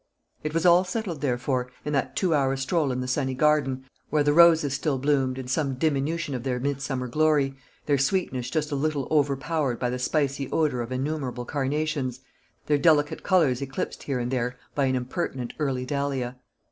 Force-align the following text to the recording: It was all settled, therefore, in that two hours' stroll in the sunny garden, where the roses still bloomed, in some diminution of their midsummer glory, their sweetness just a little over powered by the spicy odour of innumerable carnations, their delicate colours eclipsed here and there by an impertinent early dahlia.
It 0.43 0.51
was 0.55 0.65
all 0.65 0.83
settled, 0.83 1.21
therefore, 1.21 1.69
in 1.85 1.93
that 1.93 2.15
two 2.15 2.33
hours' 2.33 2.61
stroll 2.61 2.91
in 2.91 3.01
the 3.01 3.07
sunny 3.07 3.35
garden, 3.35 3.85
where 4.09 4.23
the 4.23 4.33
roses 4.33 4.73
still 4.73 4.97
bloomed, 4.97 5.37
in 5.37 5.47
some 5.47 5.75
diminution 5.75 6.33
of 6.33 6.41
their 6.41 6.59
midsummer 6.59 7.07
glory, 7.07 7.53
their 7.85 7.99
sweetness 7.99 8.49
just 8.49 8.71
a 8.71 8.75
little 8.75 9.07
over 9.11 9.37
powered 9.37 9.77
by 9.77 9.91
the 9.91 9.99
spicy 9.99 10.49
odour 10.51 10.81
of 10.81 10.91
innumerable 10.91 11.45
carnations, 11.45 12.21
their 12.65 12.79
delicate 12.79 13.21
colours 13.21 13.61
eclipsed 13.61 14.01
here 14.01 14.17
and 14.17 14.31
there 14.31 14.57
by 14.73 14.85
an 14.85 14.95
impertinent 14.95 15.53
early 15.59 15.85
dahlia. 15.85 16.35